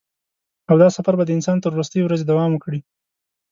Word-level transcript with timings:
او 0.69 0.75
دا 0.81 0.87
سفر 0.97 1.13
به 1.17 1.23
د 1.25 1.31
انسان 1.37 1.57
تر 1.61 1.71
وروستۍ 1.73 2.01
ورځې 2.03 2.25
دوام 2.25 2.49
وکړي. 2.53 2.79